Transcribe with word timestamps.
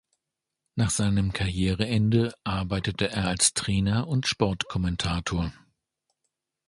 Nach 0.73 0.89
seinem 0.89 1.31
Karriereende 1.31 2.33
arbeitete 2.43 3.11
er 3.11 3.27
als 3.27 3.53
Trainer 3.53 4.07
und 4.07 4.25
Sportkommentator. 4.25 5.53